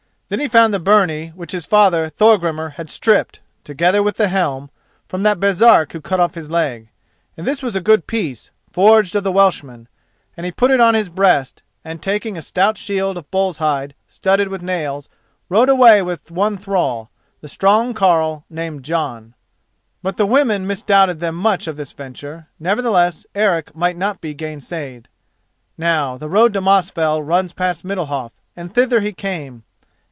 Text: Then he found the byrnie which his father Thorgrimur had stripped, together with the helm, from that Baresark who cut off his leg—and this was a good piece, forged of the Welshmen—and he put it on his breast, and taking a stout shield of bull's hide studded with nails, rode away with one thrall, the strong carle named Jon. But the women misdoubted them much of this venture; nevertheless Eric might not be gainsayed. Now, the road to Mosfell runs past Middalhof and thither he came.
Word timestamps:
Then 0.33 0.39
he 0.39 0.47
found 0.47 0.73
the 0.73 0.79
byrnie 0.79 1.33
which 1.35 1.51
his 1.51 1.65
father 1.65 2.07
Thorgrimur 2.07 2.75
had 2.75 2.89
stripped, 2.89 3.41
together 3.65 4.01
with 4.01 4.15
the 4.15 4.29
helm, 4.29 4.69
from 5.05 5.23
that 5.23 5.41
Baresark 5.41 5.91
who 5.91 5.99
cut 5.99 6.21
off 6.21 6.35
his 6.35 6.49
leg—and 6.49 7.45
this 7.45 7.61
was 7.61 7.75
a 7.75 7.81
good 7.81 8.07
piece, 8.07 8.49
forged 8.71 9.13
of 9.17 9.25
the 9.25 9.31
Welshmen—and 9.33 10.45
he 10.45 10.53
put 10.53 10.71
it 10.71 10.79
on 10.79 10.93
his 10.93 11.09
breast, 11.09 11.63
and 11.83 12.01
taking 12.01 12.37
a 12.37 12.41
stout 12.41 12.77
shield 12.77 13.17
of 13.17 13.29
bull's 13.29 13.57
hide 13.57 13.93
studded 14.07 14.47
with 14.47 14.61
nails, 14.61 15.09
rode 15.49 15.67
away 15.67 16.01
with 16.01 16.31
one 16.31 16.55
thrall, 16.55 17.11
the 17.41 17.49
strong 17.49 17.93
carle 17.93 18.45
named 18.49 18.85
Jon. 18.85 19.33
But 20.01 20.15
the 20.15 20.25
women 20.25 20.65
misdoubted 20.65 21.19
them 21.19 21.35
much 21.35 21.67
of 21.67 21.75
this 21.75 21.91
venture; 21.91 22.47
nevertheless 22.57 23.25
Eric 23.35 23.75
might 23.75 23.97
not 23.97 24.21
be 24.21 24.33
gainsayed. 24.33 25.09
Now, 25.77 26.15
the 26.17 26.29
road 26.29 26.53
to 26.53 26.61
Mosfell 26.61 27.21
runs 27.21 27.51
past 27.51 27.83
Middalhof 27.83 28.31
and 28.55 28.73
thither 28.73 29.01
he 29.01 29.11
came. 29.11 29.63